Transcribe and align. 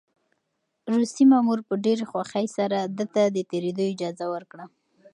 روسي 0.93 1.23
مامور 1.31 1.59
په 1.67 1.73
ډېرې 1.85 2.05
خوښۍ 2.11 2.47
سره 2.57 2.77
ده 2.97 3.05
ته 3.13 3.23
د 3.35 3.37
تېرېدو 3.51 3.83
اجازه 3.93 4.25
ورکړه. 4.33 4.65